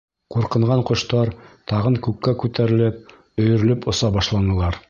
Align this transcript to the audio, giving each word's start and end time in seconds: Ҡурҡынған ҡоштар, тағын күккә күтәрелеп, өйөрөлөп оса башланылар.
Ҡурҡынған 0.35 0.81
ҡоштар, 0.91 1.31
тағын 1.73 1.99
күккә 2.07 2.35
күтәрелеп, 2.45 3.15
өйөрөлөп 3.45 3.91
оса 3.93 4.15
башланылар. 4.21 4.79